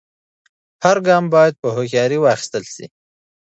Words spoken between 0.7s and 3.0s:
هر ګام باید په هوښیارۍ واخیستل سي.